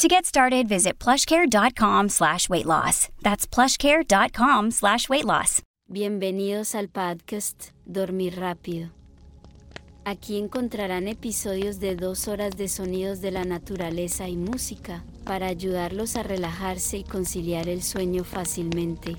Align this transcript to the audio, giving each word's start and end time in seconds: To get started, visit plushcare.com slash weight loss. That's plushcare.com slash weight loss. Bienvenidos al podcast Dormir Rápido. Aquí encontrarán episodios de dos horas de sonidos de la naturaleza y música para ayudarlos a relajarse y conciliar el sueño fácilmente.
To 0.00 0.08
get 0.08 0.24
started, 0.24 0.66
visit 0.66 0.98
plushcare.com 0.98 2.08
slash 2.08 2.48
weight 2.48 2.64
loss. 2.64 3.10
That's 3.20 3.46
plushcare.com 3.46 4.70
slash 4.70 5.10
weight 5.10 5.26
loss. 5.26 5.60
Bienvenidos 5.88 6.74
al 6.74 6.88
podcast 6.88 7.72
Dormir 7.84 8.40
Rápido. 8.40 8.92
Aquí 10.06 10.38
encontrarán 10.38 11.06
episodios 11.06 11.80
de 11.80 11.96
dos 11.96 12.28
horas 12.28 12.56
de 12.56 12.68
sonidos 12.68 13.20
de 13.20 13.30
la 13.30 13.44
naturaleza 13.44 14.26
y 14.26 14.36
música 14.36 15.04
para 15.24 15.48
ayudarlos 15.48 16.16
a 16.16 16.22
relajarse 16.22 16.96
y 16.96 17.04
conciliar 17.04 17.68
el 17.68 17.82
sueño 17.82 18.24
fácilmente. 18.24 19.18